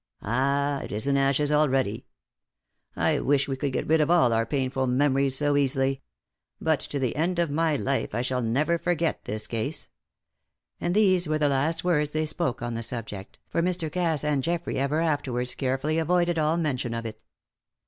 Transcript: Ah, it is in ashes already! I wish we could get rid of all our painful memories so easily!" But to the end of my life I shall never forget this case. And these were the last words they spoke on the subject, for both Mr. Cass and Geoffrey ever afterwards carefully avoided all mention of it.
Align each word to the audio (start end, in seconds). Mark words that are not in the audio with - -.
Ah, 0.23 0.79
it 0.79 0.91
is 0.91 1.05
in 1.05 1.15
ashes 1.15 1.51
already! 1.51 2.07
I 2.95 3.19
wish 3.19 3.47
we 3.47 3.55
could 3.55 3.71
get 3.71 3.85
rid 3.85 4.01
of 4.01 4.09
all 4.09 4.33
our 4.33 4.47
painful 4.47 4.87
memories 4.87 5.37
so 5.37 5.55
easily!" 5.55 6.01
But 6.59 6.79
to 6.79 6.97
the 6.97 7.15
end 7.15 7.37
of 7.37 7.51
my 7.51 7.75
life 7.75 8.15
I 8.15 8.23
shall 8.23 8.41
never 8.41 8.79
forget 8.79 9.25
this 9.25 9.45
case. 9.45 9.89
And 10.79 10.95
these 10.95 11.27
were 11.27 11.37
the 11.37 11.47
last 11.49 11.83
words 11.83 12.09
they 12.09 12.25
spoke 12.25 12.63
on 12.63 12.73
the 12.73 12.81
subject, 12.81 13.37
for 13.47 13.61
both 13.61 13.77
Mr. 13.77 13.91
Cass 13.91 14.23
and 14.23 14.41
Geoffrey 14.41 14.79
ever 14.79 15.01
afterwards 15.01 15.53
carefully 15.53 15.99
avoided 15.99 16.39
all 16.39 16.57
mention 16.57 16.95
of 16.95 17.05
it. 17.05 17.21